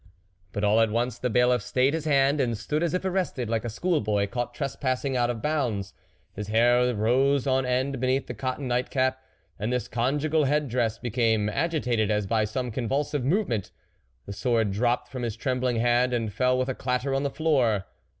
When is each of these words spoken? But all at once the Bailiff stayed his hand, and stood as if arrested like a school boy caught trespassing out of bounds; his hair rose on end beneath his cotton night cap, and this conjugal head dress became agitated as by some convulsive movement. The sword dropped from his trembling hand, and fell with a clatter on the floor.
But 0.51 0.63
all 0.63 0.81
at 0.81 0.89
once 0.89 1.19
the 1.19 1.29
Bailiff 1.29 1.61
stayed 1.61 1.93
his 1.93 2.05
hand, 2.05 2.41
and 2.41 2.57
stood 2.57 2.81
as 2.81 2.95
if 2.95 3.05
arrested 3.05 3.51
like 3.51 3.63
a 3.63 3.69
school 3.69 4.01
boy 4.01 4.25
caught 4.25 4.55
trespassing 4.55 5.15
out 5.15 5.29
of 5.29 5.43
bounds; 5.43 5.93
his 6.33 6.47
hair 6.47 6.91
rose 6.95 7.45
on 7.45 7.67
end 7.67 7.99
beneath 7.99 8.27
his 8.27 8.35
cotton 8.37 8.67
night 8.67 8.89
cap, 8.89 9.21
and 9.59 9.71
this 9.71 9.87
conjugal 9.87 10.45
head 10.45 10.69
dress 10.69 10.97
became 10.97 11.49
agitated 11.49 12.09
as 12.09 12.25
by 12.25 12.45
some 12.45 12.71
convulsive 12.71 13.23
movement. 13.23 13.69
The 14.25 14.33
sword 14.33 14.71
dropped 14.71 15.07
from 15.11 15.21
his 15.21 15.35
trembling 15.35 15.75
hand, 15.75 16.13
and 16.13 16.33
fell 16.33 16.57
with 16.57 16.69
a 16.69 16.73
clatter 16.73 17.13
on 17.13 17.21
the 17.21 17.29
floor. 17.29 17.85